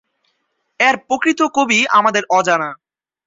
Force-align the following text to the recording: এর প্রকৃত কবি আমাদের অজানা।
এর 0.79 0.95
প্রকৃত 1.07 1.39
কবি 1.55 1.79
আমাদের 1.97 2.23
অজানা। 2.29 2.69